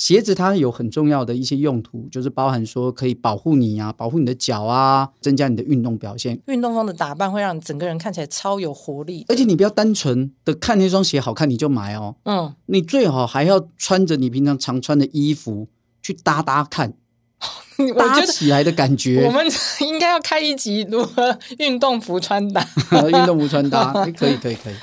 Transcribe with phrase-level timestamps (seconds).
[0.00, 6.40] 鞋子它有很重要的一些用途，就是包含说可以保护你啊，保护你的脚啊，增加你的运动表现。
[6.46, 15.68] 运动风的打扮会让你整个人看起来超有活力，而且你不要单纯的看那双鞋好看你就买哦，嗯，你最好还要穿着你平常常穿的衣服
[16.00, 16.94] 去搭搭看。
[17.96, 19.46] 搭起来的感觉，我们
[19.80, 22.66] 应该要开一集如何运动服穿搭。
[23.08, 24.74] 运动服穿搭，可以，可以，可以。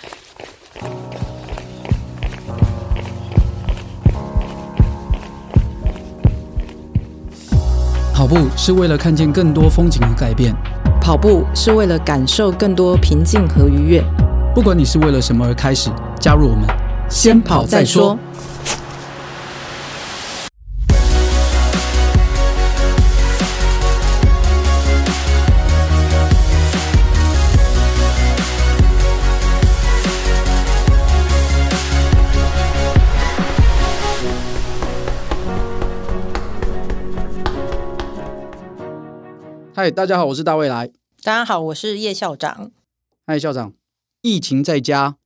[8.27, 10.53] 跑步是为了看见更多风景和改变，
[10.99, 14.03] 跑步是为了感受更多平静和愉悦。
[14.53, 16.65] 不管你是为了什么而开始，加入我们，
[17.09, 18.19] 先跑再说。
[39.79, 40.87] 嗨，大家好，我是大未来。
[41.21, 42.71] 大家好，我是叶校长。
[43.27, 43.73] 嗨，校长，
[44.23, 45.17] 疫情在家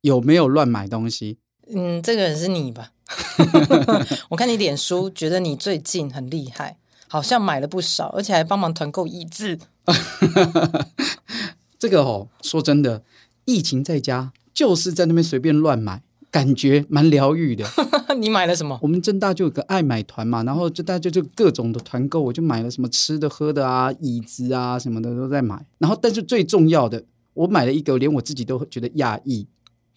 [0.00, 1.38] 有没有乱买东西？
[1.72, 2.90] 嗯，这个人是你吧？
[4.30, 6.76] 我看你脸书，觉得你最近很厉害，
[7.06, 9.56] 好像买了不少，而且还帮忙团购椅子。
[11.78, 13.04] 这个哦，说真的，
[13.44, 16.02] 疫情在家就是在那边随便乱买。
[16.30, 17.64] 感觉蛮疗愈的。
[18.18, 18.78] 你买了什么？
[18.82, 25.64] 我们正大就有个爱买团嘛，然后就大家就各种的团购，我就买了什么吃的、喝的啊、椅子啊什么的都在买。
[25.78, 27.04] 然后，但是最重要的，
[27.34, 29.46] 我买了一个连我自己都觉得讶异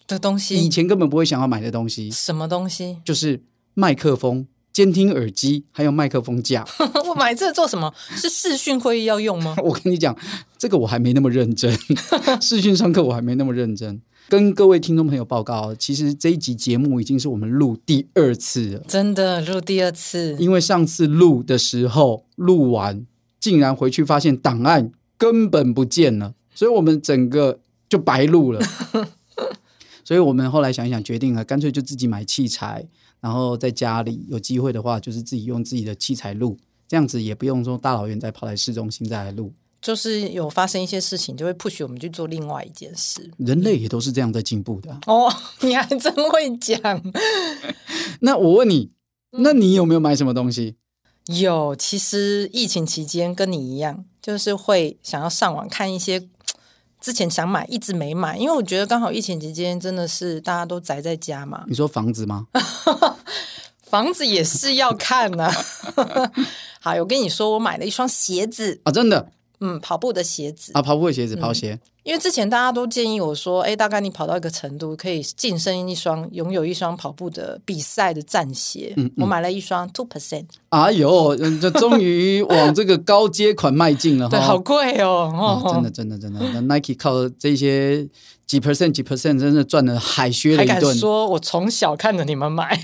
[0.06, 2.10] 的东西，以前根本不会想要买的东西。
[2.10, 2.98] 什么东西？
[3.04, 3.42] 就是
[3.74, 6.64] 麦克风、监听耳机，还有麦克风架。
[7.08, 7.92] 我买这做什么？
[8.16, 9.56] 是视讯会议要用吗？
[9.64, 10.16] 我跟你讲，
[10.56, 11.76] 这个我还没那么认真。
[12.40, 14.00] 视讯上课我还没那么认真。
[14.28, 20.36] 跟各位听众朋友报告，其实这一集节目已经是我们录第二次了，真的录第二次。
[20.38, 23.06] 因为上次录的时候录完，
[23.38, 28.60] 竟然回去发现档案根本不见了，所以我们整个就白录了。
[30.04, 32.88] 所以我们后来想一想，决定了，干脆就自己买器材，
[33.20, 39.52] 然后在家里有机会的话，就是自己用自己的器材录，这样子也不用说大老远再跑来市中心再来录。
[39.82, 43.28] 就是有发生一些事情，就会 push 我们去做另外一件事。
[43.36, 44.96] 人类也都是这样在进步的。
[45.06, 46.80] 哦， 你还真会讲。
[48.22, 48.92] 那我问你，
[49.32, 50.76] 那你有没有买什么东西？
[51.26, 56.28] 有，其实疫情期间跟你一样，就是会想要上网看一些
[57.00, 61.64] 之前想买一直没买，因为我觉得刚好疫情期间真的是大家都宅在家嘛。
[61.66, 62.46] 你说房子吗？
[63.82, 65.44] 房子也是要看呐、
[65.96, 66.32] 啊。
[66.80, 69.32] 好，我跟你说，我买了一双鞋子啊，真的。
[69.62, 71.72] 嗯，跑步的鞋子啊，跑步的鞋子，跑鞋。
[71.72, 78.92] 嗯，因为之前大家都建议我说，哎，大概你跑到一个程度，可以晋升一双，拥有一双跑步的比赛的战鞋。
[78.96, 80.46] 嗯，嗯，我买了一双 Two Percent。
[80.70, 84.28] 哎呦，这终于往这个高阶款迈进了。
[84.30, 86.60] 对，好贵哦，哦，哦，真的，真的，真的。
[86.60, 88.06] 那 Nike 靠这些
[88.46, 90.74] 几 percent 几 percent，真的赚了海削了一顿。
[90.76, 92.78] 还敢说我从小看着你们买，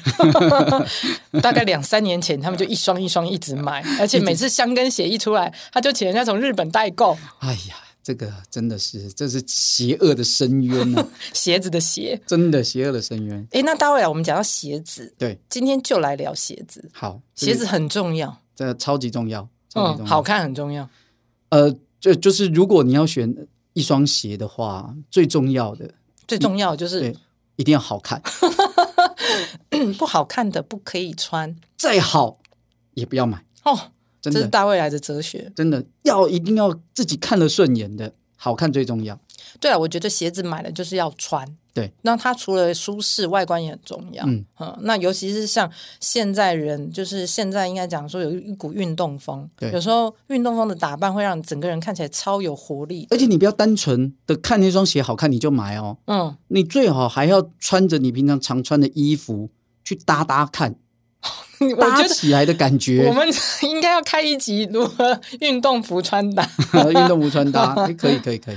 [1.43, 7.17] 大概两三年前，他们就一双一双一直买， 而且每次箱根鞋一出来，他就请人家从日本代购。
[7.41, 7.77] 哎呀。
[8.01, 11.09] 这个真的是，这是邪恶的深渊呢、啊。
[11.35, 13.47] 鞋子的鞋，真的邪恶的深渊。
[13.51, 16.89] 哎，那待会来我们讲到鞋子，对，今天就来聊鞋子。
[16.91, 20.05] 好，鞋子很重要，这个超级重要，超级重要。
[20.05, 20.89] 嗯，好看很重要。
[21.51, 21.71] 呃，
[22.01, 23.35] 就就是如果你要选
[23.79, 25.95] 一双鞋的话，最重要的，
[26.27, 27.15] 最重要就是
[27.55, 28.21] 一定要好看，
[29.97, 32.41] 不好看的不可以穿，再好
[32.95, 33.45] 也不要买。
[33.63, 33.93] 哦。
[34.21, 39.17] 这是大未来的哲学，真的要一定要自己看得顺眼的，好看最重要。
[39.61, 41.47] 对啊，我觉得鞋子买了就是要穿，
[41.79, 44.25] 对，那它除了舒适，外观也很重要。
[44.27, 53.07] 嗯，嗯，那尤其是像现在人，就是现在应该讲说有一股运动风，对，有时候运动风的打扮会让整个人看起来超有活力。
[53.11, 59.51] 而且你不要单纯的看那双鞋好看你就买哦，嗯，你最好还要穿着你平常常穿的衣服
[59.85, 60.77] 去搭搭看。
[61.77, 63.29] 搭起来的感觉，我们
[63.63, 66.49] 应该要开一集如何运动服穿搭。
[66.87, 68.57] 运动服穿搭，可以，可以，可以。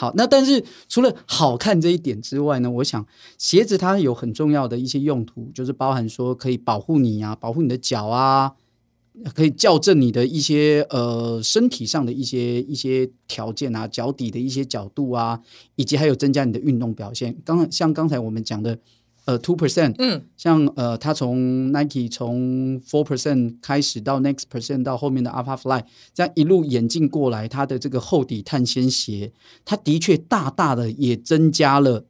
[0.00, 3.06] 好，那但是除了好看这一点之外呢，我想
[3.36, 8.54] 鞋子它有很重要的一些用途，就是包含说可以保护你啊，保护你的脚啊，
[9.34, 15.38] 可以校正你的一些呃身体上的一些一些条件啊，脚底的一些角度啊，
[15.76, 17.36] 以及还有增加你的运动表现。
[17.44, 18.78] 刚像刚才我们讲的。
[19.26, 25.84] 呃，two percent，嗯，像呃，他从 Nike 从 four percent 开始到 next percent 到后面的 Alpha Fly，
[26.14, 29.32] 这样一路演进过来，它的这个厚底碳纤鞋，
[29.64, 32.06] 它的确大大的也增加了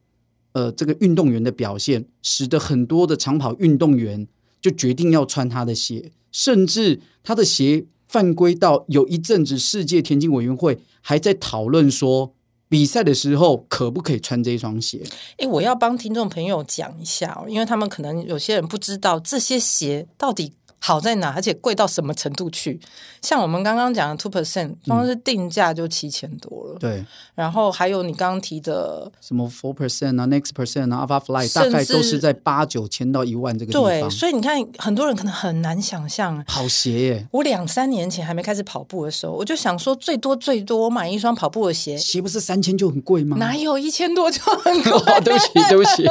[0.53, 4.27] 呃这个运动员的表现，使得很多的长跑运动员
[4.61, 12.35] 就决定要穿他的鞋，甚至他的鞋犯规到有一阵子，世界田径委员会还在讨论说，
[12.71, 15.03] 比赛的时候可不可以穿这双鞋？
[15.37, 20.55] 哎，我要帮听众朋友讲一下，因为他们可能有些人不知道这些鞋到底。
[20.83, 21.31] 好在哪？
[21.31, 22.81] 而且贵到什么程度去？
[23.23, 26.79] 像我们刚刚讲的 two percent，光是定价就七千多了。
[26.79, 27.05] 对，
[27.35, 33.85] 然后还有你刚刚提的什么 four percent 啊，next percent 啊，Alpha Fly，大概都是在八九千到一万这个地方。
[33.85, 37.29] 对，所以你看，很多人可能很难想象跑鞋耶。
[37.31, 43.37] 我两三年前还没开始跑步的时候，我就想说，最多最多我买一双跑步的鞋，鞋不是三千就很贵吗？
[43.37, 44.93] 哪有一千多就很贵？
[45.15, 46.09] 哦，对不起，对不起。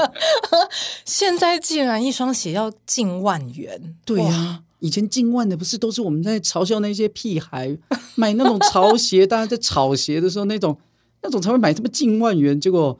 [1.06, 3.96] 现在竟然一双鞋要近万元。
[4.06, 4.59] 对呀、啊。
[4.80, 7.78] 以前近万的不是都是我们在嘲笑那些屁孩
[8.16, 10.78] 买那种潮鞋，大家在炒鞋的时候那种
[11.22, 12.60] 那种才会买这么近万元。
[12.60, 12.98] 结果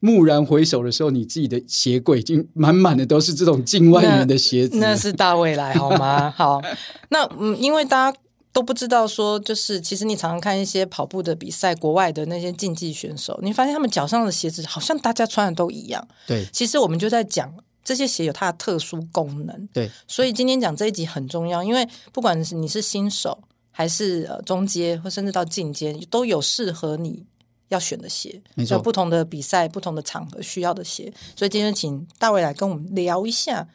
[0.00, 4.78] 蓦然回首的时候，你自己的鞋柜已经满满的都是这种近万元的鞋子。
[4.78, 6.32] 那，那是大未来好吗？
[6.36, 6.62] 好，
[7.10, 8.18] 那嗯，因为大家
[8.52, 16.08] 都不知道说，就是其实你常常看一些跑步的比赛，国外的那些竞技选手，你发现他们脚上的鞋子好像大家穿的都一样。
[16.26, 17.52] 对，其实我们就在讲。
[17.84, 23.38] 这些鞋有它的特殊功能，对，所以今天讲这一集很重要，因为不管是你是新手，
[23.70, 27.24] 还是呃中阶，或甚至到进阶，都有适合你
[27.68, 31.10] 要选的鞋，没错，有不同的比赛、不同的场合需要的鞋。
[31.34, 33.68] 所以今天请大卫来跟我们聊一下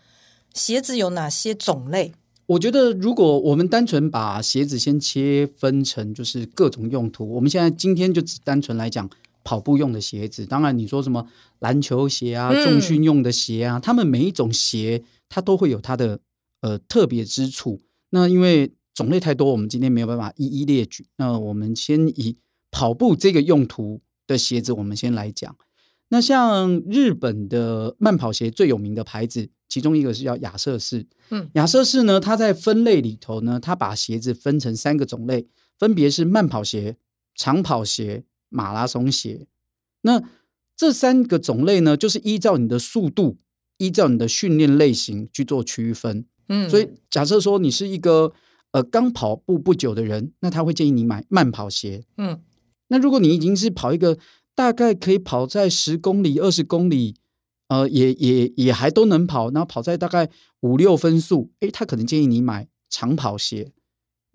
[0.53, 2.13] 鞋子有哪些种类。
[2.45, 9.09] 我觉得，如果我们单纯把鞋子先切分成就是各种用途，我们现在今天就只单纯来讲。
[9.43, 11.27] 跑步用的鞋子，当然你说什么
[11.59, 16.19] 篮球鞋啊、重训用的鞋啊，他、嗯、们每一种鞋它都会有它的
[16.61, 17.81] 呃特别之处。
[18.11, 21.07] 那因为种类太多，我们今天没有办法一一列举。
[21.17, 22.37] 那我们先以
[22.71, 25.55] 跑步这个用途的鞋子，我们先来讲。
[26.09, 31.07] 那像日本的慢跑鞋最有名的牌子，其中一个是叫亚瑟士。
[31.31, 35.47] 嗯，亚瑟士呢，它在分类里头呢，它把鞋子分成三个种类，
[35.79, 36.97] 分别是慢跑鞋、
[37.35, 38.23] 长跑鞋。
[38.53, 39.47] 马拉松鞋，
[40.01, 40.21] 那
[40.75, 43.37] 这三个种类呢，就是依照你的速度，
[43.77, 46.25] 依照你的训练类型去做区分。
[46.47, 48.33] 嗯，所以假设说你是一个
[48.71, 52.03] 呃刚跑步不久的人，那他会建议你买慢跑鞋。
[52.17, 52.41] 嗯，
[52.89, 54.17] 那如果你已经是跑一个
[54.53, 57.15] 大概可以跑在十公里、二十公里，
[57.69, 60.29] 呃，也也也还都能跑，然后跑在大概
[60.61, 63.71] 五六分速，诶，他可能建议你买长跑鞋。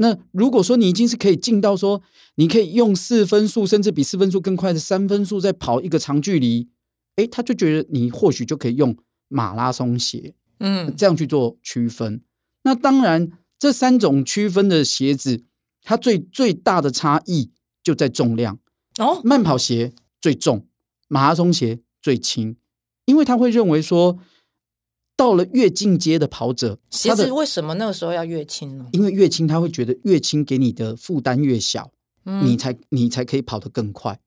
[0.01, 2.03] 那如果说你已经是可以进到说，
[2.37, 6.69] 你可以用四分速，甚至比四分速更快的三分速再跑一个长距离，
[7.17, 8.97] 诶，他就觉得你或许就可以用
[9.29, 12.23] 马拉松鞋，嗯，这样去做区分。
[12.63, 15.43] 那当然，这三种区分的鞋子，
[15.83, 17.51] 它最最大的差异
[17.83, 18.59] 就在重量
[18.99, 19.21] 哦。
[19.25, 20.67] 慢跑鞋最重，
[21.09, 22.57] 马拉松鞋最轻，
[23.07, 24.19] 因为他会认为说。
[25.19, 28.87] 到了越进阶的跑者，鞋子为什么那个时候要越轻呢？
[28.93, 31.91] 因为越轻，他会觉得越轻给你的负担越小，
[32.25, 34.21] 嗯、你才你才可以跑得更快。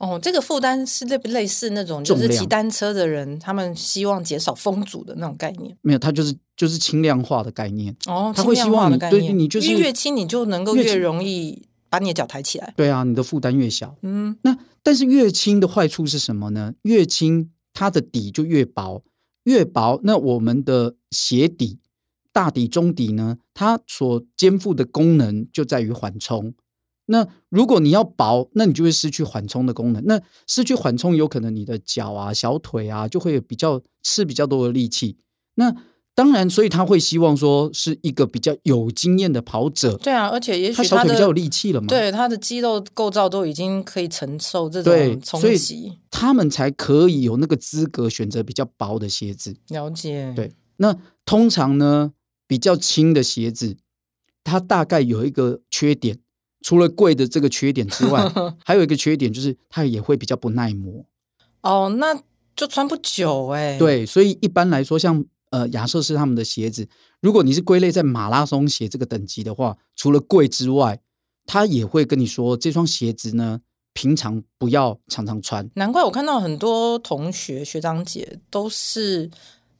[0.00, 5.76] 哦，这个负担是类不类似那种就是骑单车的人，他们希望减少风阻的那种概念？
[5.80, 7.94] 没有，它就是就是轻量化的概念。
[8.06, 12.74] 哦，他会希望你对你就是越轻，你就能够越容易把你的脚抬起来。
[12.76, 13.94] 对啊，你的负担越小。
[14.02, 16.74] 嗯，那但是越轻的坏处是什么呢？
[16.82, 19.04] 越轻，它的底就越薄。
[19.44, 21.80] 越薄，那我们的鞋底、
[22.32, 23.38] 大底、中底呢？
[23.52, 26.54] 它所肩负的功能就在于缓冲。
[27.06, 30.02] 那如果你要薄，那你就会失去缓冲的功能。
[30.06, 35.18] 那失去缓冲，有可能你的脚啊、小腿啊，就会比较吃比较多的力气。
[35.56, 35.74] 那
[36.14, 39.96] 当然，所以他会希望说是一个比较有经验的跑者。
[39.96, 41.86] 对啊，而且也许他，他小腿比较有力气了嘛。
[41.86, 49.56] 对，他的肌肉构造都已经可以承受这种冲击，他们才可以有那个资格选择比较薄的鞋子。
[49.68, 50.30] 了解。
[50.36, 52.12] 对，那通常呢，
[52.46, 53.78] 比较轻的鞋子，
[54.44, 56.18] 它大概有一个缺点，
[56.60, 58.30] 除了贵的这个缺点之外，
[58.66, 61.06] 还有一个缺点就是它也会比较不耐磨。
[61.62, 62.20] 哦，那
[62.54, 63.78] 就穿不久哎。
[63.78, 65.24] 对，所以一般来说，像。
[65.52, 66.88] 呃，亚瑟士他们的鞋子，
[67.20, 70.98] 如果你是归类在马拉松鞋这个等级的话，除了贵之外，
[71.44, 73.60] 他也会跟你说，这双鞋子呢，
[73.92, 75.68] 平常不要常常穿。
[75.74, 79.30] 难怪我看到很多同学学长姐都是，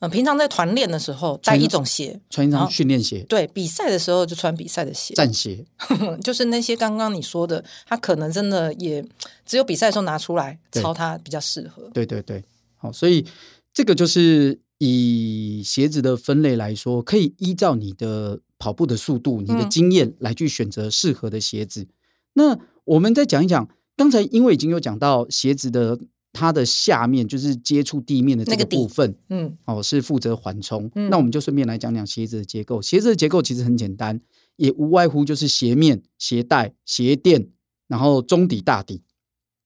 [0.01, 3.25] 呃，平常在团练的时候带一种鞋，穿一双训练鞋。
[3.27, 5.65] 对，比赛的时候就穿比赛的鞋，战鞋。
[6.23, 9.03] 就是那些刚刚你说的，他可能真的也
[9.47, 11.89] 只有比赛的时候拿出来抄，他比较适合。
[11.95, 12.45] 对对对，
[12.77, 13.25] 好，所以
[13.73, 14.61] 这个就是。
[14.85, 21.83] 以鞋子的分类来说，可以依照你的跑步的速度、你的经验来去选择适合的鞋子。
[21.83, 21.89] 嗯、
[22.33, 26.01] 那我们再讲一讲，刚才因为已经有讲到鞋子的
[26.33, 30.91] 它的下面就是接触地面的这个部分，嗯，哦，是负责缓冲。
[30.97, 32.83] 嗯、那我们就顺便来讲讲鞋子的结构。
[32.83, 34.21] 鞋子的结构其实很简单，
[34.57, 37.51] 也无外乎就是鞋面、鞋带、鞋垫，
[37.87, 39.03] 然后中底、大底，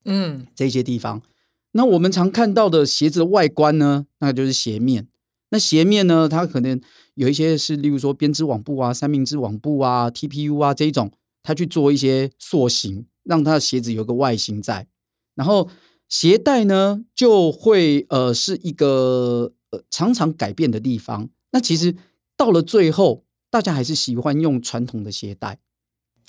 [0.05, 1.23] 嗯，这些地方。
[1.71, 5.07] 那我们常看到的鞋子的外观呢，那就是鞋面。
[5.49, 6.79] 那鞋面呢，它可能
[7.15, 11.11] 有一些是，例如说编织网布啊、三明治网布啊、TPU 啊这种，
[11.43, 14.87] 它去做一些塑形，让它的鞋子有个外形在，
[15.35, 15.69] 然后。
[16.09, 21.27] 鞋带呢，就会呃是一个呃常常改变的地方。
[21.51, 21.93] 那其实
[22.37, 25.59] 到了最后，大家还是喜欢用传统的鞋带。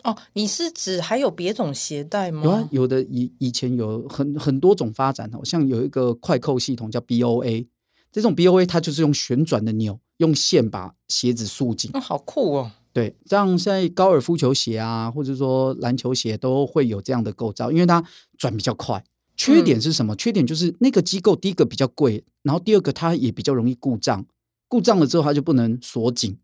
[0.04, 2.42] 哦，你是指还有别种鞋带吗？
[2.44, 7.66] 有啊，有的以以前有很很多种发展哦，像有一个快扣系统叫 BOA，
[8.12, 11.90] 这种 BOA 它就是用旋转的钮，用线把鞋子束紧。
[11.94, 12.70] 哦，好酷哦！
[12.92, 18.02] 对，像现在高尔夫球鞋啊，或者说篮球鞋都会有这样的构造，因为它
[18.36, 19.04] 转比较快。
[19.36, 20.16] 缺点是什么？
[20.16, 24.26] 缺点就是那个机构，第一个比较贵，然后第二个它也比较容易故障，
[24.66, 26.38] 故障了之后它就不能锁紧，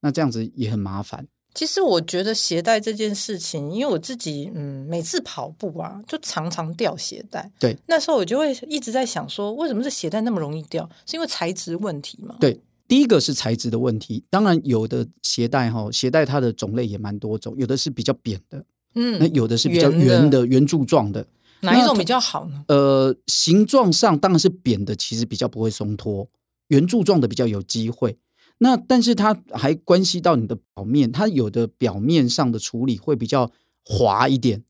[0.00, 1.26] 那这样子也很麻烦。
[1.56, 7.50] 其实我觉得鞋带这件事情，因为我自己嗯，每次跑步啊，就常常掉鞋带。
[7.58, 10.86] 对，那时候我就会一直在想说，为什么这鞋带那么容易掉？
[11.06, 12.36] 是因为材质问题吗？
[12.38, 14.22] 对，第一个是材质的问题。
[14.28, 18.62] 当然，有的鞋带哈，鞋带它的种类也蛮多种，有的是比较扁的，
[18.94, 21.26] 嗯，那有的是比较圆的圆柱状的。
[21.60, 22.64] 哪一种比较好呢？
[22.68, 26.28] 呃，形状上当然是扁的，其实比较不会松脱；
[26.68, 28.18] 圆柱状的比较有机会。
[28.58, 33.50] 那但是它还关系到你的表面，它有的表面上的处理会比较
[33.84, 34.64] 滑一点。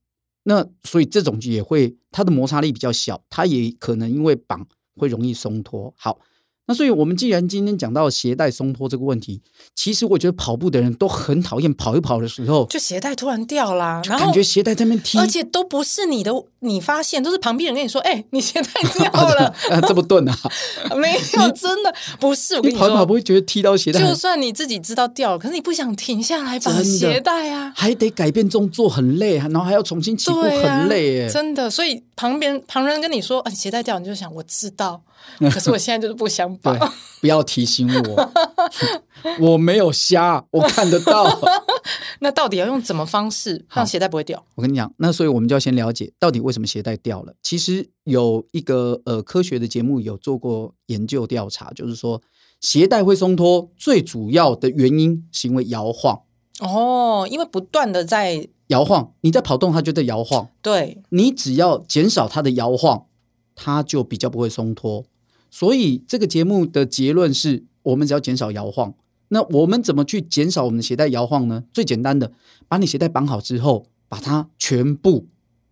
[0.44, 4.66] 那所以这种也会它的摩擦力比较小，它也可能因为绑
[4.96, 5.92] 会容易松脱。
[5.96, 6.18] 好。
[6.68, 9.40] 那所以，我们既然今天讲到鞋带松脱这个问题，
[9.74, 19.54] 其实我觉得跑步的人都很讨厌跑一跑的时候，就鞋带突然掉啦，然后感觉鞋带在那边踢，而且都不是你的，你发现都是旁边人跟你说：“哎、欸，你鞋带掉 了。
[19.70, 20.36] 啊”这么钝啊？
[20.96, 22.56] 没有，真的不是。
[22.56, 24.00] 我跟你跑一跑不会觉得踢到鞋带？
[24.00, 31.70] 就算你自己知道掉了，可是你不想停下来把鞋带啊，还得改变动作，很累，然后还要重新起步，很累真的。
[31.70, 35.02] 所以旁边旁人跟你说：“啊，鞋带掉。”你就想，我知道。
[35.38, 36.76] 可是我现在就是不想绑，
[37.20, 38.32] 不要提醒我，
[39.40, 41.38] 我没有瞎，我看得到。
[42.20, 44.42] 那到底要用什么方式让鞋带不会掉？
[44.54, 47.34] 我跟你讲，那所以我们就要先了解到底为什么鞋带掉了。
[47.42, 52.22] 其实有一个呃科学的节目有做过研究调查，就是说
[52.60, 56.20] 鞋带会松脱最主要的原因是因为摇晃。
[56.60, 60.48] 哦，因为不断的在摇晃，你在跑动，它就在摇晃。
[60.62, 63.06] 对，你只要减少它的摇晃，
[63.54, 65.04] 它就比较不会松脱。
[65.50, 68.94] 所以这个节目的结论是我们只要减少摇晃。
[69.28, 71.64] 那我们怎么去减少我们的鞋带摇晃呢？
[71.72, 72.32] 最简单的，
[72.68, 75.26] 把你鞋带绑好之后，把它全部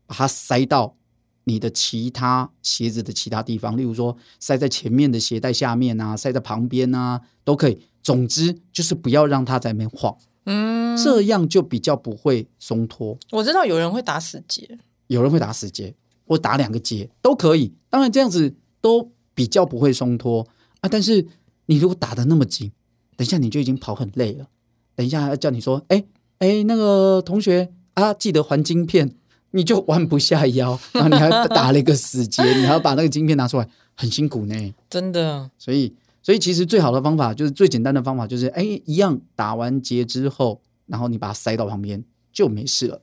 [0.06, 0.96] 把它塞到
[1.44, 7.78] 你的其他鞋子的其他地方，例如说塞在前面的鞋带下面啊，塞在旁边啊，都可以。
[8.02, 13.18] 总之就是不要让它在那边晃，嗯，这样就比较不会松脱。
[13.30, 15.94] 我知道有人会打死结，有人会打死结，
[16.26, 17.72] 或打两个结都可以。
[17.90, 19.10] 当然这样子都。
[19.36, 20.46] 比较不会松脱
[20.80, 21.26] 啊，但是
[21.66, 22.70] 你如果打的那么紧，
[23.16, 24.46] 等一下你就已经跑很累了。
[24.94, 26.04] 等一下要叫你说，哎
[26.38, 29.16] 哎，那个同学啊，记得还晶片，
[29.50, 34.54] 你就弯不下腰，然后你还打了一个死结，你还要把那个晶片拿出来，很辛苦呢。
[34.88, 35.92] 真的，所以
[36.24, 42.02] 所以其实最好的方法就是最简单的方法就是，哎，一样打完结之后，然后你把它塞到旁边
[42.32, 43.02] 就没事了。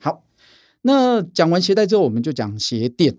[0.00, 0.24] 好，
[0.82, 3.18] 那讲完鞋带之后，我们就讲鞋垫。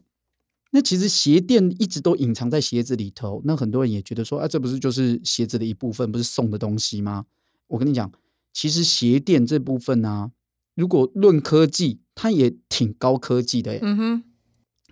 [0.72, 7.26] 那其实鞋垫一直都隐藏在鞋子里头，那很多人也觉得说，啊，这不是就是鞋子的一部分，不是送的东西吗？
[7.68, 8.12] 我跟你讲，
[8.52, 10.32] 其实鞋垫这部分呢、啊，
[10.76, 13.80] 如果论科技，它也挺高科技的耶。
[13.82, 14.24] 嗯哼，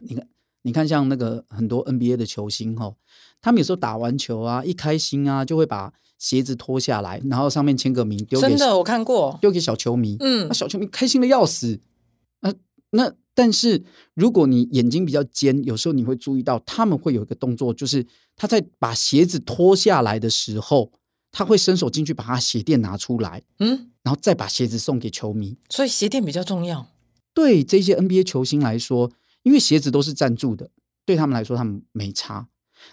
[0.01, 0.27] 你看，
[0.61, 2.95] 你看，像那个很多 NBA 的球星哈，
[3.41, 11.79] 他们有时候打完球啊，一开心啊，就会把鞋子脱下来，然后上面签个名，丢给真的我看过，丢给小球迷，嗯，那小球迷开心的要死，
[12.41, 12.53] 那
[12.91, 13.13] 那。
[13.37, 13.83] 但是
[14.15, 18.03] 如果你眼睛比较尖，有时候你会注意到他们会有一个动作，就是
[18.35, 20.91] 他在把鞋子脱下来的时候，
[21.31, 25.55] 他会伸手进去把他鞋垫拿出来，嗯，然后再把鞋子送给球迷。
[25.69, 26.87] 所以鞋垫比较重要。
[27.35, 29.11] 对这些 NBA 球星来说，
[29.43, 30.71] 因为鞋子都是赞助的，
[31.05, 32.47] 对他们来说他们没差。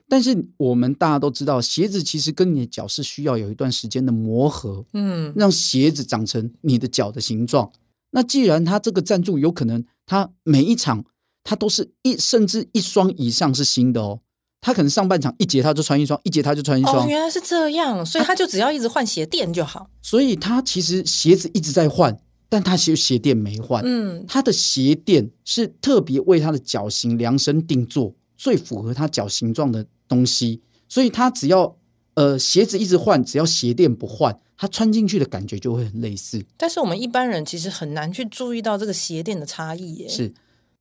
[0.08, 7.72] 但是我们大家都知道，鞋子其实跟你的脚是需要有一段时间的磨合，嗯，让鞋子长成你的脚的形状。
[8.10, 11.04] 那既然他这个赞助有可能，他每一场
[11.42, 14.20] 他都是一甚至一双以上是新的哦，
[14.60, 17.04] 他可能上半场一节他就穿一双，一节他就穿一双。
[17.04, 19.90] 哦，原来是这样，所以他就只要一直换鞋垫就好。
[20.00, 22.16] 所以他其实鞋子一直在换，
[22.48, 31.76] 但他其实鞋垫没换，嗯，他的鞋垫是特别为他的脚型量身定做，最符合他脚形状的东西，所以他只要
[32.14, 36.44] 呃鞋子一直换，只要鞋垫不换，他穿进去的感觉就会很类似。
[36.56, 40.08] 但是我们一般人其实很难去注意到这个鞋垫的差异耶。
[40.08, 40.32] 是，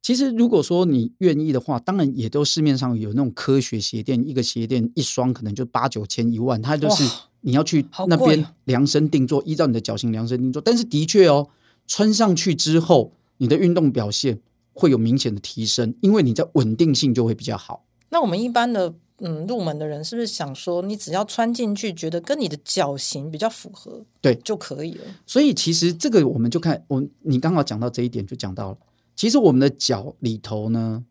[0.02, 7.04] 其实如果说你愿意的话，当然也都市面上有那种科学鞋垫，一个鞋垫一双可能就八九千一万，它就是
[7.42, 10.62] 你要去那边量身定做，依照你的脚型量身定做。
[10.62, 11.48] 但是的确哦，
[11.88, 14.40] 穿上去之后，你的运动表现
[14.74, 17.86] 会有明显的提升，因为你在稳定性就会比较好。
[18.10, 18.96] 那我们一般的。
[19.20, 25.06] 嗯，入门的人是不是想说，你只要穿进去，觉得跟你的脚型比较符合，对就可以了？
[25.25, 28.77] 所以其实这个我们就看我，你刚好讲到这一点，就讲到了，
[29.15, 31.06] 其实我们的脚里头呢，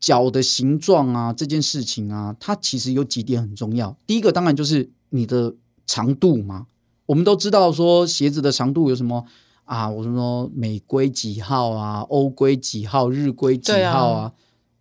[0.00, 3.96] 脚的形状啊，这件事情啊，它其实有几点很重要。
[4.06, 5.54] 第一个当然就是你的
[5.86, 6.66] 长度嘛，
[7.06, 9.24] 我们都知道说鞋子的长度有什么
[9.64, 9.88] 啊？
[9.90, 14.32] 我说美规几号啊，欧规几号，日规几号啊？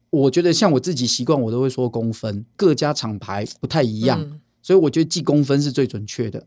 [0.10, 6.46] 我觉得像我自己习惯，我都会说公分，各家厂牌不太一样，嗯、所以我觉得记公分是最准确的。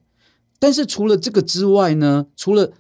[0.60, 2.72] 但是除了这个之外呢，除了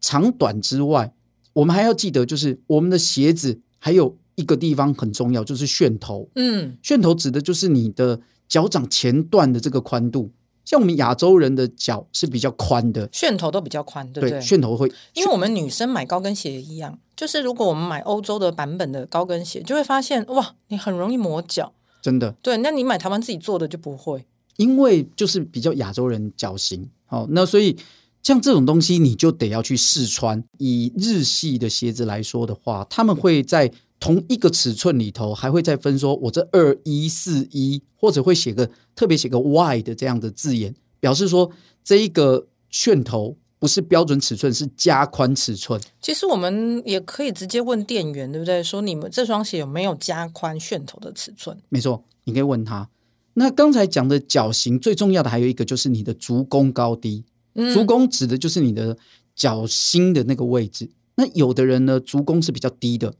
[0.00, 1.14] 长短之外，
[1.54, 6.28] 我们还要记得，就是我们的鞋子还有一个地方很重要，就是楦头。
[6.34, 10.30] 嗯，楦头指的就是你的脚掌前段的这个宽度。
[10.66, 14.38] 像我们亚洲人的脚是比较宽的，楦头都比较宽，对不对？
[14.40, 22.32] 楦头会，因为我们女生买高跟鞋也一样，就是如果我们买欧洲的版本的高跟鞋，就会发现哇，你很容易磨脚，真的。
[22.42, 27.76] 对，那你买台湾自己做的就不会，因为就是比较亚洲人脚型，好，那所以
[28.22, 30.42] 像这种东西你就得要去试穿。
[30.58, 33.72] 以日系的鞋子来说的话，他们会在。
[33.98, 41.50] 同一个尺寸里头，还会再分说，我这二一四一，或者会写个特别写个 Y 的这样的字眼，表示说
[41.82, 45.80] 这一个楦头不是标准尺寸，是加宽尺寸。
[46.00, 48.62] 其实我们也可以直接问店员，对不对？
[48.62, 51.56] 说你们这双鞋有没有加宽楦头的尺寸？
[51.70, 52.88] 没错，你可以问他。
[53.32, 57.24] 那刚才讲的脚型最重要的还有一个就是你的足弓高低，
[57.54, 58.96] 嗯、足弓指的就是你的
[59.34, 60.90] 脚心的那个位置。
[61.14, 63.14] 那有的人呢，足弓是比较低的。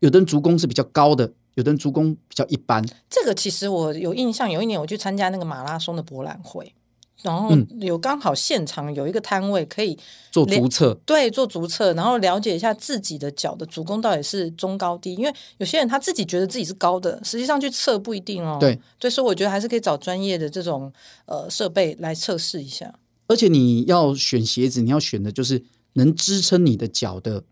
[0.00, 2.84] 有的人足弓是比较高的，有的人足弓比较一般。
[3.08, 6.74] 这个其实我有印象，有一年我去参加那个马拉松的博览会，
[7.22, 9.98] 然后有刚好现场有一个摊位可以
[10.32, 15.14] 做足测，对，做足测，然后了解一下自己的脚的足弓到底是中高低。
[15.14, 18.56] 因为有些人他自己觉得自己是高的，实际上去测不一定哦。
[18.58, 20.90] 对，所以我觉得还是可以找专业的这种
[21.26, 22.94] 呃设备来测试一下。
[23.26, 27.44] 而且你要选鞋子，你要选的就是能支撑你的脚的。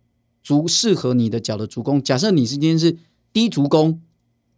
[0.43, 2.03] 足适合你的脚的足弓。
[2.03, 2.97] 假设你是今天是
[3.33, 4.01] 低足弓，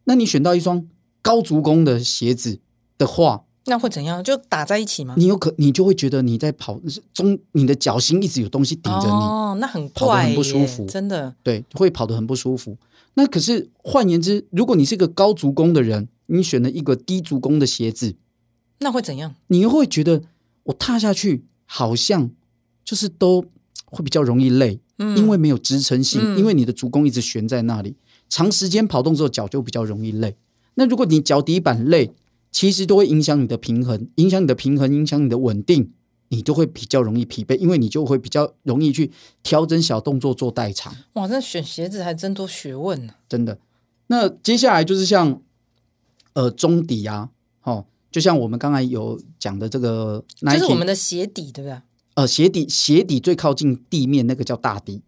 [0.05, 0.87] 那你选到一双
[1.23, 2.61] 高足弓的鞋子
[2.97, 4.25] 的话，那会怎样？
[4.25, 5.15] 就打在一起吗？
[5.17, 6.81] 你有可，你就会觉得你在跑
[7.13, 12.77] 中，你的脚心一直有东西顶着你，哦，那很怪，跑得很不舒服，真的，对，会跑得很不舒服。
[13.15, 18.15] 那可是换言之，如果你是一个高足弓的人，你选了一个低足弓的鞋子，
[18.79, 19.35] 那会怎样？
[19.49, 20.23] 你又会觉得
[20.65, 22.31] 我踏下去好像
[22.85, 23.45] 就是都
[23.85, 24.81] 会比较容易累。
[25.17, 27.97] 因为没有支撑性，嗯、因为你的足弓一直悬在那里，
[28.29, 30.37] 长时间跑动之后脚就比较容易累。
[30.75, 32.13] 那如果你脚底板累，
[32.53, 35.93] 其实都会影响你的平衡，影响你的平衡，影响你的稳定，
[36.29, 39.11] 你就会比较容易疲惫，因为你就会比较容易去
[39.43, 40.95] 调整小动作做代偿。
[41.15, 43.59] 哇，那选鞋子还真多学问呢，真的。
[44.09, 45.41] 那接下来就是像
[46.33, 47.31] 呃中底啊，
[47.63, 51.81] 哦，就像我们刚才有讲的这个，就是我们的鞋底，对不对？
[52.15, 55.01] 呃，鞋底鞋底最靠近地面那个叫大底，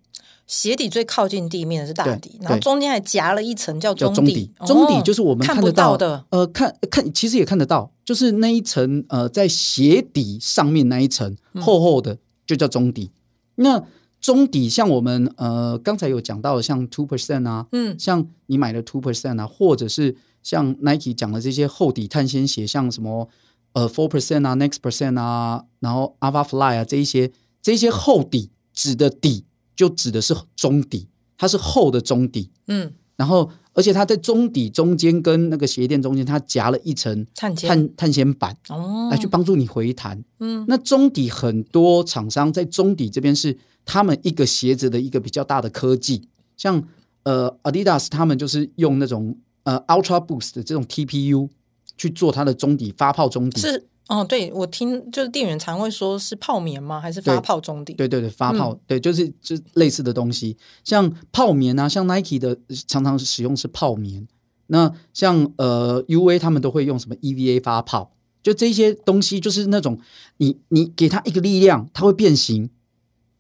[0.46, 4.14] 鞋底最靠近地面的是大底，然后中间还夹了一层叫中底。
[4.14, 13.10] 中底，哦、中底就是我们看得到，看不到的，呃，看看其实也看得到，就是那一层呃，在鞋底上面那一层厚厚的就叫中底。
[13.56, 13.84] 嗯、那
[14.20, 23.28] 中底像我们呃刚才有讲到的，像 Two Percent 啊，嗯，像你买的 Two Percent 啊，或者是像 Nike 讲的这些厚底碳纤鞋，像什么。
[23.74, 27.32] 呃，Four percent 啊，Next percent 啊，然后 Alpha Fly 啊，这一些
[27.62, 31.08] 这一些厚底指的底就指的是中底，
[31.38, 32.50] 它是厚的中底。
[32.66, 40.22] 嗯，然后而且它在中底中间跟那个鞋垫中间，它夹了一层碳碳碳纤板哦，来去帮助你回弹。
[40.40, 43.56] 嗯，那中底很多厂商在中底这边是
[43.86, 46.82] 他们一个鞋子的一个比较大的科技，像
[47.22, 51.48] 呃 Adidas 他们就是用那种呃 Ultra Boost 的这种 TPU。
[51.96, 57.00] 去做它的中底发泡中底是哦，对我听就是店员常会说是泡棉吗？
[57.00, 57.94] 还是发泡中底？
[57.94, 64.26] 对对对，发泡、嗯、对，就是就类似的东西，像泡棉啊，像 Nike 的常常使用是泡棉。
[64.66, 69.98] 那像呃 UA 他们都会用什么 EVA 发泡，就这些东西就是那种
[70.38, 72.70] 你你给它一个力量，它会变形。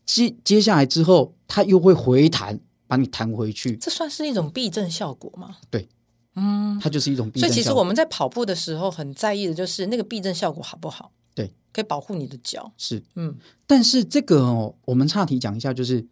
[0.04, 3.76] 接接下来之后，它又会回弹，把你弹回去。
[3.76, 5.56] 这算是一种避震效果吗？
[5.70, 5.88] 对，
[6.36, 7.48] 嗯，它就是一种避震。
[7.48, 11.12] 所以其实我们在跑步的时候，很在意的就是那个避震效果好不好？
[11.34, 12.72] 对，可以保护你的脚。
[12.76, 13.36] 是，嗯。
[13.66, 16.06] 但是这个哦，我们岔题讲一下，就是，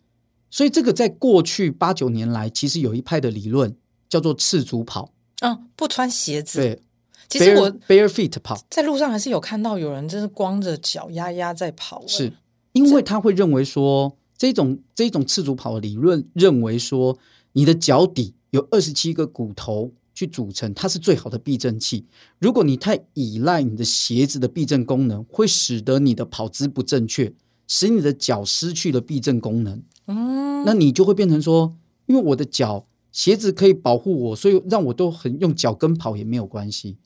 [0.50, 3.76] 所以这个在过去八九年来，其实有一派的理论
[4.08, 5.12] 叫做赤足跑。
[5.40, 6.58] 嗯，不穿鞋子。
[6.58, 6.82] 对。
[7.28, 12.32] 其实我 bare feet 跑，在路上还是有看到有人真是光着脚丫丫在跑，是
[12.72, 17.16] 因为他会认为说这种这种赤足跑的理论认为说
[17.52, 22.06] 你的脚底有二十七个骨头去组成，它是最好的避震器。
[22.38, 27.32] 如果你太依赖你的鞋子的避震功能，会使得你的跑姿不正确，
[27.66, 29.82] 使你的脚失去了避震功能。
[30.06, 36.96] 嗯，那你就会变成说，因为我的脚鞋子可以保护我，所以让我都很用脚跟跑也没有关系。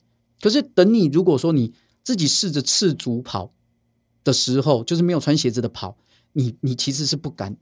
[0.41, 3.53] 可是，等你如果说你自己试着赤足跑
[4.23, 5.97] 的时候，就是没有穿鞋子的跑，
[6.33, 7.55] 你你其实是不敢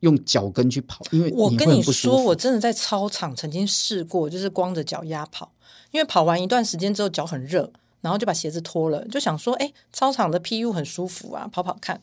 [0.00, 5.50] 用脚跟去跑，因为我跟你说，我真的在操场曾经试过，就是光着脚丫跑，
[5.90, 12.00] 因为跑完一段时间之后脚很热，然后就把鞋子脱了，就想说，哎，操场的 PU 很舒服啊，跑跑看。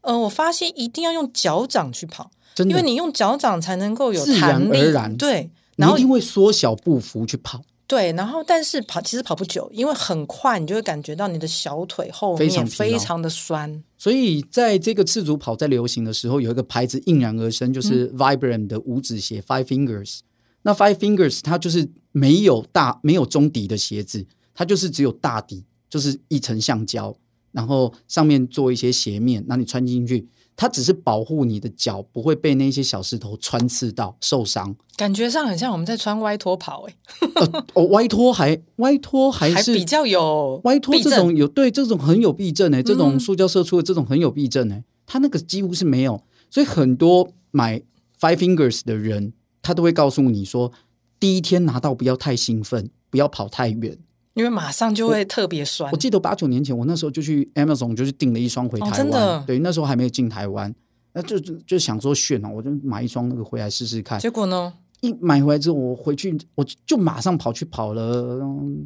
[0.00, 7.62] 呃，我发现一定要用脚掌去跑，因为你用脚掌才能够有弹力，自然而然，对，然后你一定会缩小步幅去跑。
[7.86, 13.82] 对，然后但是跑其实跑不久，因为很快你就会感觉到你的小腿后面非常的酸。
[13.98, 20.20] 所以在这个赤足跑在流行的时候，有一个牌子应然而生，就是 Vibram 的五指鞋 Five Fingers。
[20.62, 27.16] 那 Five Fingers 它就是没有大没有中底的鞋子，它就是只有大底，就是一层橡胶，
[27.50, 30.28] 然后上面做一些鞋面，那你穿进去。
[30.60, 36.96] 它只是保护你的脚不会被那些小石头穿刺到受伤，感觉上很像我们在穿歪拖跑哎、
[37.36, 47.80] 呃，哦，歪拖还歪拖还是还比较有歪拖这种有对这种很有避震哎，这种塑胶射出的这种很有避震哎，它那个几乎是没有，所以很多买
[48.20, 50.72] Five Fingers 的人，他都会告诉你说，
[51.20, 53.96] 第一天拿到不要太兴奋，不要跑太远。
[54.38, 55.90] 因为马上就会特别酸。
[55.90, 58.94] 我，我记得八九年前，我那时候就去 Amazon，就去订了一双回台湾。
[58.94, 59.44] 哦，真的？
[59.46, 60.72] 对，那时候还没有进台湾，
[61.12, 64.20] 那就就就想说炫哦，我就买一双那个回来试试看。
[64.20, 64.72] 结果呢？
[65.00, 68.40] 一买回来之后，我回去我就马上跑去跑了，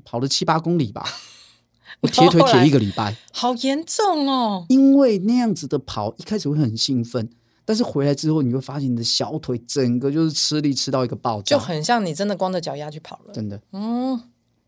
[0.05, 1.05] 跑了七八公里吧。
[2.01, 4.65] 我铁腿铁一个礼拜，好严重哦！
[4.69, 7.29] 因为那样子的跑，一开始会很兴奋，
[7.65, 13.33] 但是回来之后，你会发现你的小腿整个就是吃力吃到一个爆炸，就很像你真的光着脚丫去跑了。
[13.33, 14.21] 真的，嗯。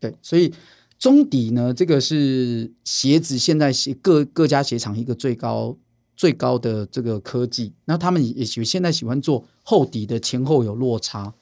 [0.09, 0.53] 对，所以
[0.99, 5.75] 中底呢，这个是鞋子现在鞋各各家鞋厂一个最高
[6.15, 7.73] 最高的这个科技。
[7.85, 11.33] 那他们也喜现在喜欢做厚底的，前后有落差，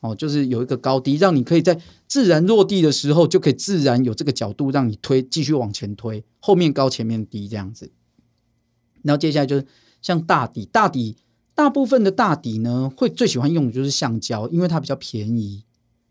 [0.00, 7.90] 哦，就是有一个高低，让你可以在自然落地的时候就可以自然有这个角度让你推继续往前推，后面高前面低这样子。
[9.02, 9.66] 然后接下来就是
[10.02, 11.16] 像大底，大底
[11.54, 15.64] 大部分的大底呢，会最喜欢用的就是橡胶，因为它比较便宜。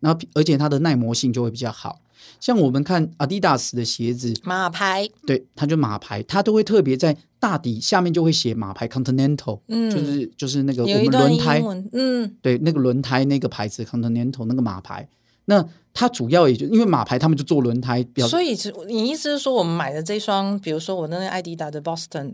[0.08, 2.00] 然后，而且它的耐磨性就会比较好。
[2.39, 15.10] 像我们看 Adidas 的鞋子，马牌，对，它就马牌，它都会特别在大底下面就会写马牌 Continental，嗯，就是就是那个我们轮胎，嗯，对，那个轮胎那个牌子 Continental 那个马牌。
[15.46, 18.56] 那它主要也就因为马牌，他们就做轮胎，所以
[18.88, 22.34] 你意思是说，我们买的这双，比如说我那个 Adidas 的 Boston，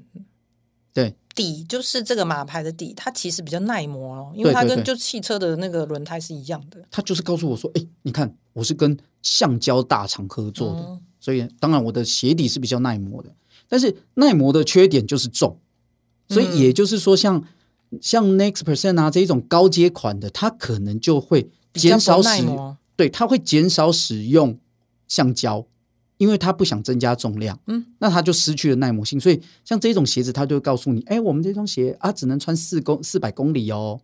[0.93, 1.15] 对。
[1.35, 6.79] 底就是这个马牌的底，它其实比较耐磨哦，因为它跟就汽车的那个轮胎是一样的。
[6.91, 13.33] 它就是告诉我说：“哎，你看，我是跟橡胶大厂合作的，嗯、所以当然我的鞋底是比较耐磨的。
[13.67, 15.57] 但是耐磨的缺点就是重，
[16.29, 17.43] 所以也就是说像，
[17.99, 24.59] 像、嗯、像 Next Percent 啊这一种高阶款的，它可能就会减少使用，对，它会减少使用
[25.07, 25.65] 橡胶。”
[26.23, 33.99] 因为他不想增加重量，嗯，那他就失去了耐磨性，所以像这种鞋子，他就会告诉你，哎，我们这双鞋啊，只能穿四公四百公里哦，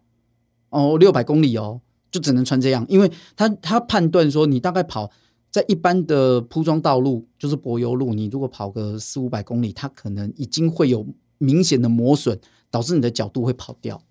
[0.69, 1.79] 哦，六百公里哦，
[2.11, 5.09] 就只能穿这样，因为他他判断说，你大概跑
[5.49, 12.37] 在一般的铺装道路，就是柏油路，你如果跑个四五百公里，它可能已经会有明显的磨损，
[12.69, 14.01] 导致你的角度会跑掉。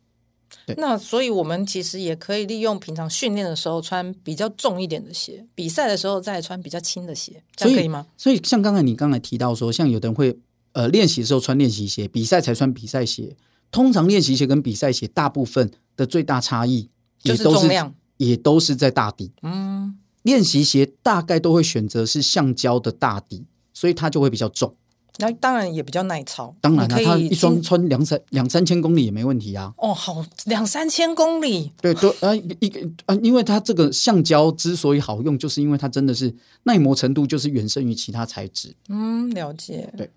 [0.77, 8.07] 那所以，我们其实也可以利用平常训练的时候穿比较重一点的鞋，比赛的时候再穿比较轻的鞋，这样可以吗？
[8.17, 10.39] 所以，像刚才你刚才提到说，像有的人会
[10.73, 13.37] 呃练习的时候穿练习鞋，比赛才穿比赛鞋。
[13.71, 16.89] 通常练习鞋跟比赛鞋大部分的最大差异
[17.23, 19.33] 也都是，就是重量，也都是在大底。
[19.43, 24.75] 嗯，练习鞋大概都会选择是橡胶的大底，所以它就会比较重。
[25.21, 29.75] 那当然也比较耐操，当然了，它一双穿两三两三千公里也没问题啊。
[29.77, 38.77] 哦，好，两三千公里，对，都啊一个啊，因为它这个橡胶之所以好用，就是因为它真的是耐磨程度就是远胜于其他材质。
[38.89, 39.93] 嗯，了解。
[39.97, 40.11] 对，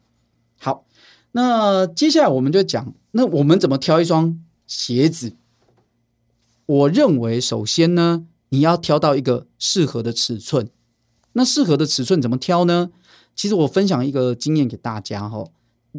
[0.60, 0.86] 好，
[1.32, 5.34] 那接下来我们就讲，那我们怎么挑一双鞋子？
[6.68, 10.70] 我认为，首先呢，你要挑到一个适合的尺寸。
[11.34, 12.90] 那适合的尺寸怎么挑呢？
[13.36, 15.46] 其实我分享一个经验给大家哈。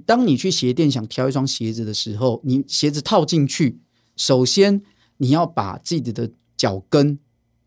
[0.07, 3.79] 当你去鞋店想挑一双鞋子的时候，你鞋子套进去，
[4.17, 4.83] 首先
[5.19, 7.19] 你要把自己的脚跟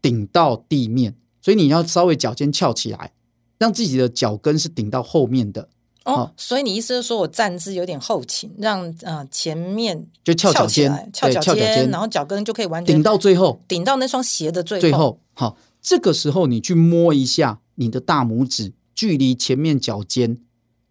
[0.02, 3.14] 顶到地面，所以你要稍微脚尖翘起来，
[3.58, 5.70] 让自己的脚跟是顶到后面的。
[6.06, 14.82] 哦，所以你意思是说我站姿有点后倾，让呃前面就翘脚尖，翘脚尖，然后脚跟就可以完全顶到最后，顶到那双鞋的最后。
[14.82, 20.40] 最后，好，这个时候你去摸一下你的大拇指，距离前面脚尖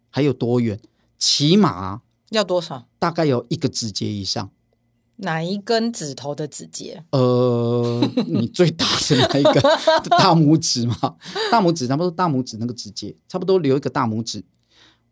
[0.08, 0.78] 还有多远？
[1.18, 2.86] 起码要多少？
[3.00, 4.52] 大概有一个指节以上。
[5.16, 7.02] 哪一根指头的指节？
[7.10, 9.60] 呃，你最大的那一个
[10.10, 11.16] 大拇指嘛，
[11.50, 14.44] 大拇指差不多，大拇指那个指节差不多留一个大拇指。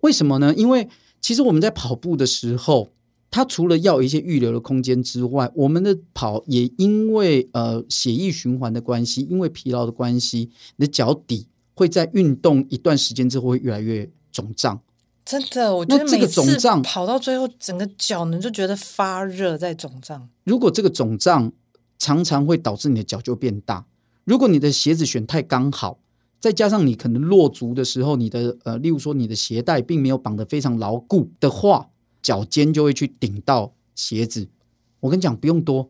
[0.03, 0.55] 为什么呢？
[0.55, 0.89] 因为
[1.21, 2.93] 其实我们在跑步的时候，
[3.33, 14.81] 它除了要一些预留的空间之外，我们的跑也因为呃血液循环的关系，因为疲劳的关系，你的脚底会在运动一段时间之后会越来越肿胀。
[15.25, 20.29] 真的，我觉得这个肿胀跑到最后，整个脚呢就觉得发热，在肿胀。
[20.45, 21.51] 如果这个肿胀
[21.99, 23.87] 常常会导致你的脚就变大，
[24.25, 25.99] 如果你的鞋子选太刚好。
[26.41, 31.89] 再加上你可能落足的时候，你的呃，例如说你的鞋带并没有绑得非常牢固的话，
[32.23, 34.49] 脚尖就会去顶到鞋子。
[35.01, 35.89] 我跟你讲，不用多，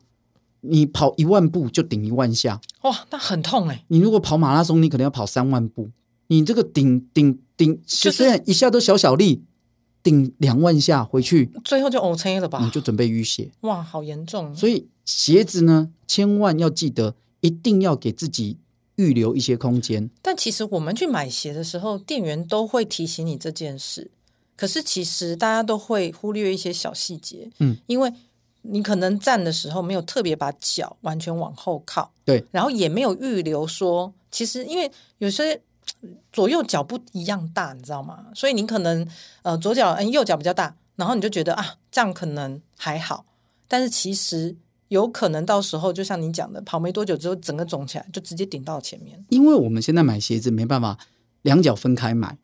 [0.62, 2.60] 你跑一万步就顶一万下。
[2.82, 3.84] 哇，那很痛哎！
[3.88, 5.90] 你如果跑马拉松，你可能要跑三万步，
[6.28, 9.44] 你这个顶顶顶，就虽然一下都小小力，
[10.02, 12.64] 顶两万下回去，最后就 OK 了吧？
[12.64, 13.50] 你就准备淤血。
[13.60, 14.54] 哇，好严重！
[14.56, 18.58] 所以鞋子呢，千万要记得，一定要给自己。
[18.96, 24.10] 预留一些空间，但其实我们去买鞋的时候，店员都会提醒你这件事。
[24.62, 28.12] 可是其实大家都会忽略一些小细节，嗯，因为
[28.60, 35.60] 你可能站的时候没有特别把脚完全往后靠，对，然后也没有预留说，其实因为有些
[36.32, 38.26] 左右脚不一样大，你知道吗？
[38.36, 39.04] 所以你可能
[39.42, 43.26] 呃左脚嗯右脚比较大，然后你就觉得啊这样可能还好，
[43.66, 44.54] 但是其实。
[44.88, 49.24] 有可能到时候就像你讲的，跑没多久之后，整个肿起来，就直接顶到前面。
[49.30, 50.98] 因为我们现在买鞋子没办法
[51.40, 52.36] 两脚分开买，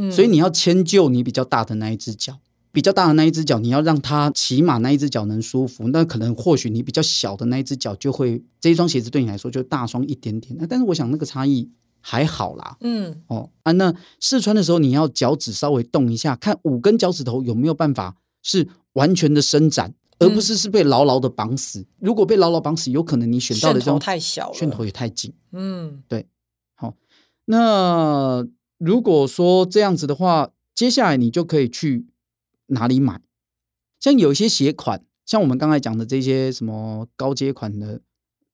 [0.00, 2.38] 嗯，所以你要迁就你比较大的那一只脚，
[2.72, 5.88] 比较大的那一只脚，你要让它起码那一只脚能舒服。
[5.88, 10.56] 那可能或许你比较小的那一只脚就会这一双鞋子对你来说就大双一点点。
[10.58, 19.94] 那但是我想那个差异还好啦，嗯，哦啊，那试穿的时候你要脚趾稍微动一下，看五根脚趾头有没有办法是完全的伸展。
[20.22, 21.86] 而不是是被牢牢的绑死。
[21.98, 25.32] 如果被牢牢绑死，有可能你选到的这种太小，楦头也太紧。
[25.52, 26.26] 嗯，对。
[26.74, 26.94] 好，
[27.46, 28.46] 那
[28.80, 32.06] 如果说这样子的话，接下来你就可以去
[32.68, 33.20] 哪里买？
[34.00, 38.00] 像有一些鞋款，像我们刚才讲的这些什么高阶款的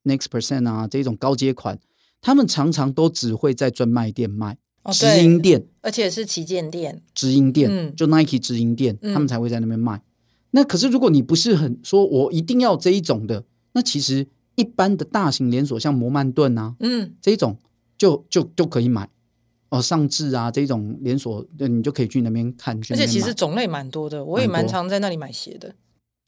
[0.03, 1.79] Next Percent 啊，这种高阶款，
[2.21, 10.03] 他们常常都只会在专卖店卖，哦、直营店，而且是旗舰店，直营店，嗯、就 Nike 直营店，他们才会在那边卖。
[10.51, 17.59] 那可是，如果你不是很说，我一定要这一种的，那其实一般的大型连锁，像摩曼顿啊，嗯，这一种
[17.97, 19.09] 就就就可以买
[19.77, 22.79] 哦，尚志啊这种连锁，你就可以去那边看。
[22.91, 25.75] 而且其实种类蛮多的，我也蛮常在那里买鞋的。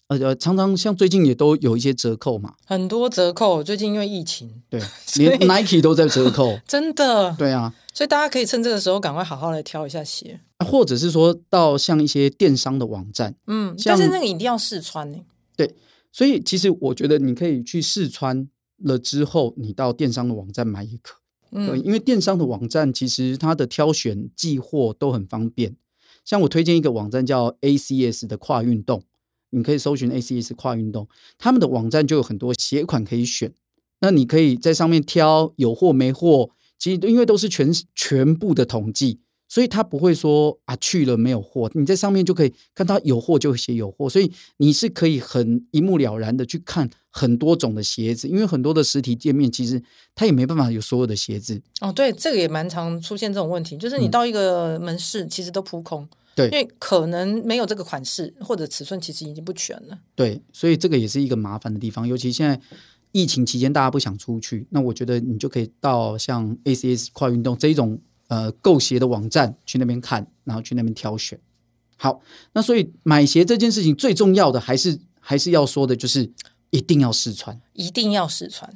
[0.08, 3.62] 呃，常常像最近也都有一些折扣嘛，很多折扣。
[3.62, 4.80] 最近因为疫情，对，
[5.16, 7.34] 连 Nike 都在折扣， 真的。
[7.36, 10.40] 对啊，所以大家可以趁这个时候赶快好好来挑一下鞋。
[10.66, 15.18] 或者是说到像一些电商的网站，嗯，但是那个一定要试穿呢。
[15.54, 15.74] 对，
[16.10, 21.18] 所以其实我觉得你可以去试穿了之后，你到电商的网站买也可。
[21.52, 25.76] 嗯，因为电商的网站其实它的挑选寄货都很方便。
[26.24, 29.02] 像我推荐一个网站叫 ACS 的跨运动，
[29.50, 31.08] 你可以搜寻 ACS 跨运动，
[31.38, 33.52] 他们的网站就有很多鞋款可以选。
[34.00, 39.20] 那你可以在上面挑有货没货，其实因为都是全全部的统计。
[39.50, 49.82] 所以他不会说啊，去了没有货，你在上面就可以看到有货就写有货，所以你是可以很一目了然的去看很多种的鞋子，因为很多的实体店面其实
[50.14, 51.60] 它也没办法有所有的鞋子。
[51.80, 59.98] 哦，对，这个也蛮常出现这种问题，就是你到一个门市其实都扑空，对，因为可能没有这个款式或者尺寸其实已经不全了。
[60.14, 62.60] 对，所以这个也是一个麻烦的地方，尤其现在
[63.12, 68.00] 疫情期间大家不想出去，那我觉得你就可以到像 ACS 跨运动这一种。
[68.28, 71.40] 呃，购鞋的网站去那边看，然后去那边挑选。
[71.96, 72.20] 好，
[72.52, 76.30] 那所以买鞋这件事情最重要的还是还是要说的，就是
[76.70, 78.72] 一定要试穿，一定要试穿，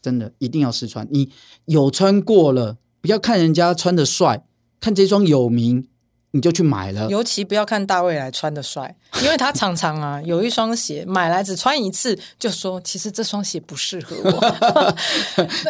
[0.00, 1.06] 真的一定要试穿。
[1.10, 1.30] 你
[1.66, 4.44] 有穿过了，不要看人家穿的帅，
[4.80, 5.88] 看这双有名，
[6.32, 7.08] 你就去买了。
[7.10, 14.40] 尤其不要看大卫来穿的帅，因为他常常啊 有一双鞋买来只穿一次，就说其实这双鞋不适合我，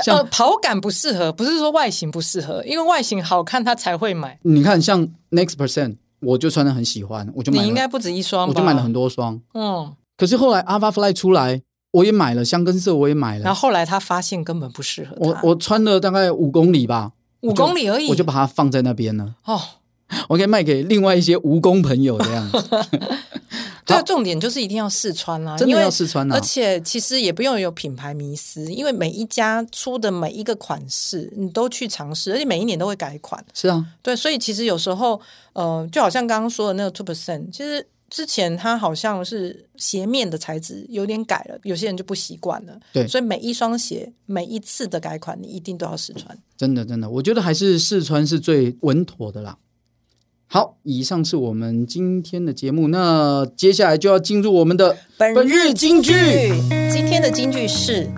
[0.02, 4.38] 像 呃，跑感不适合，不是说外形不适合，因为外形好看他才会买。
[4.42, 9.40] 你看像 Next Percent，我就穿的很喜欢，我就你应该不止一双吧，我就买了很多双。
[9.52, 11.62] 嗯，可是后来 Alpha Fly 出来。
[11.94, 13.44] 我也买了香根色，我也买了。
[13.44, 15.28] 然后后来他发现根本不适合他。
[15.28, 19.36] 我我穿了大概五公里吧，五公里而已，我就把它放在那边了。
[19.44, 19.62] 哦，
[20.28, 22.68] 我可以卖给另外一些蜈蚣朋友这样子。
[23.86, 26.34] 对，重点就是一定要试穿啊，真的要试穿啊。
[26.34, 33.40] 而且其实也不用有品牌迷思，因为每一家出的每一个款式，你都去尝试，而且每一年都会改款。
[33.54, 35.20] 是啊，对，所以其实有时候，
[35.52, 37.86] 呃，就好像刚刚说的那个 Two Percent，其实。
[38.14, 42.78] 之前它好像是鞋面的材质有点改了，有些人就不习惯了。
[42.92, 46.38] 对，所以每一双鞋每一次的改款，你一定都要试穿。
[46.56, 49.58] 真的，真的，我觉得还是试穿是最稳妥的啦。
[50.46, 56.12] 好，以上是我们今天的节目，那接下来就要进入我们的本日金句。
[56.92, 58.08] 今天的金句是：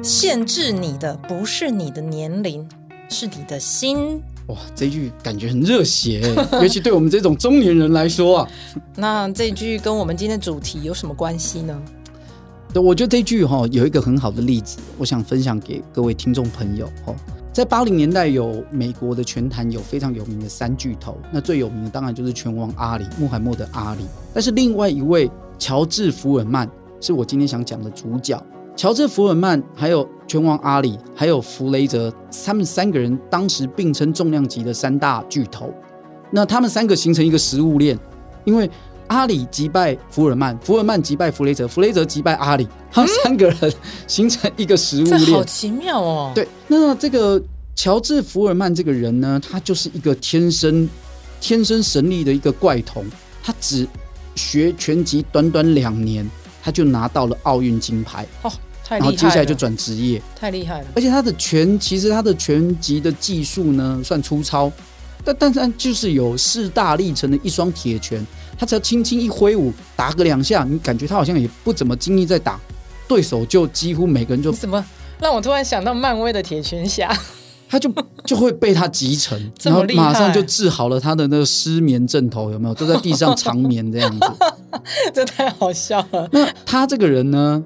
[0.00, 2.68] 限制你的不是你的年龄，
[3.10, 4.22] 是你的心。
[4.48, 6.20] 哇，这句感觉很热血，
[6.60, 8.48] 尤其对我们这种中年人来说啊。
[8.94, 11.80] 那这句跟我们今天的主题有什么关系呢？
[12.72, 17.14] 对，我觉得这句哈有一个很好的例子，我想分享给各位听众朋友哈。
[17.52, 24.04] 在八零年代，有美国的拳坛有非常有名的三巨头，那最有名的当然就是拳王阿里，穆罕默德阿里。
[24.34, 26.68] 但是另外一位乔治福尔曼
[27.00, 28.44] 是我今天想讲的主角。
[28.76, 32.12] 乔治·福尔曼，还有拳王阿里，还有弗雷泽，
[32.44, 35.72] 他们三个人当时并称重量级的三大巨头。
[36.32, 37.96] 那他们三个形成一个食物链，
[38.44, 38.68] 因为
[39.06, 43.72] 阿里击败福尔曼，福尔曼击败弗雷泽，弗雷泽击败阿里，他们三个人
[44.08, 45.32] 形成一个食物链。
[45.32, 46.32] 好奇妙哦！
[46.34, 47.40] 对，那这个
[47.76, 50.88] 乔治·福尔曼这个人呢，他就是一个天生
[51.40, 53.04] 天生神力的一个怪童，
[53.40, 53.86] 他只
[54.34, 56.28] 学拳击短短两年。
[56.64, 58.50] 他就拿到了奥运金牌哦，
[58.82, 59.04] 太厉害了！
[59.04, 60.86] 然后接下来就转职业，太厉害了。
[60.96, 64.72] 而且他的拳，其实他的拳击的技术呢算粗糙，
[65.22, 68.26] 但但是就是有势大力沉的一双铁拳，
[68.58, 72.58] 他只要轻轻一挥舞，打个两下，你感觉他好像也不怎么经意在打，
[73.06, 74.82] 对手就几乎每个人就什么
[75.20, 77.14] 让我突然想到漫威的铁拳侠。
[77.68, 77.92] 他就
[78.24, 82.74] 就会被他集成， 然后马上就治好了他的那个失眠症头，有没有？
[82.74, 84.26] 都在地上 长眠这样子，
[85.12, 86.28] 这太好笑了。
[86.32, 87.62] 那他这个人呢，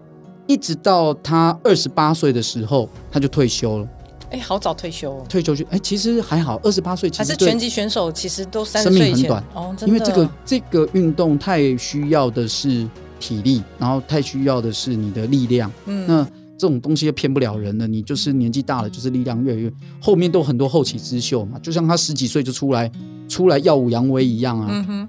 [0.47, 3.89] 一直到他二十八岁的时候，他就退休了。
[4.31, 12.87] 哎，好早退休哦，退休去哎，其实还好，二十八岁其实还是拳击选手，其实都三十岁生命很短哦，因为这个这个运动太需要的是
[13.19, 15.73] 体力，然后太需要的是你的力量。
[15.87, 16.27] 嗯，那。
[16.59, 21.57] 这种东西又骗不了人的，你就是年纪大了，就是力量越来越，后面都很多后起之秀嘛。
[21.61, 22.91] 就像他十几岁就出来
[23.29, 24.85] 出来耀武扬威一样啊。
[24.89, 25.09] 嗯。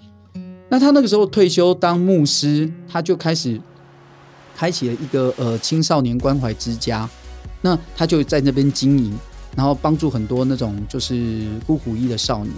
[0.69, 3.59] 那他那个时候退休当牧师，他就开始
[4.55, 7.09] 开启了一个呃青少年关怀之家。
[7.61, 9.11] 那他就在那边经营，
[9.55, 12.53] 然后帮助很多那种就是孤苦无依的少年。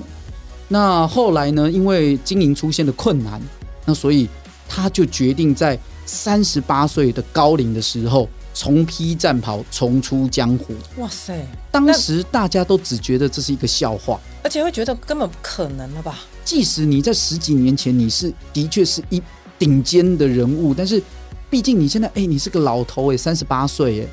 [0.67, 3.41] 那后来呢，因为经营出现了困难，
[3.85, 4.27] 那所以
[4.67, 8.27] 他就决定在三十八岁的高龄的时候。
[8.53, 10.73] 重披战袍，重出江湖。
[10.97, 11.45] 哇塞！
[11.71, 16.19] 当时大家都只觉得这是一个笑话，而且会觉得根本不可能了吧？
[16.43, 19.21] 即使你在十几年前你是的确是一
[19.57, 21.01] 顶尖的人物，但是
[21.49, 24.07] 毕竟你现在哎、欸，你是个老头哎，三十八岁哎。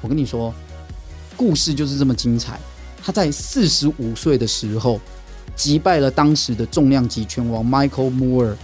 [0.00, 0.52] 我跟你说，
[1.36, 2.58] 故事就是这么精彩。
[3.04, 5.00] 他在四十五岁的时候
[5.54, 8.54] 击败了当时的重量级拳王 Michael Moore。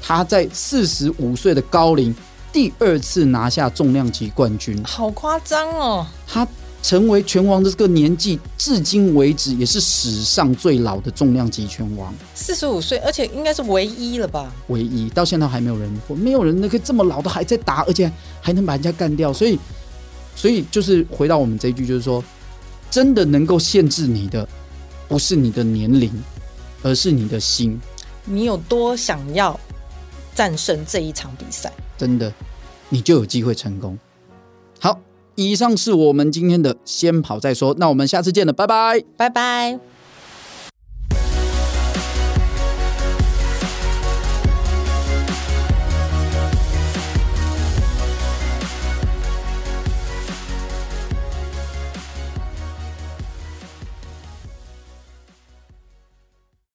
[0.00, 2.14] 他在四十五岁的高龄。
[2.52, 6.06] 第二次拿下重量级冠军，好夸张哦！
[6.26, 6.46] 他
[6.82, 12.14] 成为拳王的这个年纪，至今为止也是史上最老的重量级拳王。
[12.34, 14.50] 四十五岁，而且应该是唯一了吧？
[14.68, 19.32] 唯一，到现在还没有人，没有人那个这么老的还在打，而且还能把人家干掉。
[19.32, 19.58] 所以，
[20.34, 22.22] 所以就是回到我们这一句，就是说，
[22.90, 24.48] 真的能够限制你的，
[25.08, 26.10] 不是你的年龄，
[26.82, 27.78] 而是你的心。
[28.24, 29.58] 你有多想要
[30.38, 31.72] 战胜这一场比赛？
[31.96, 32.32] 真的，
[32.90, 33.98] 你就有机会成功。
[34.78, 35.00] 好，
[35.34, 39.80] 以上是我们今天的先跑再说，那我们下次见了，拜拜，拜拜。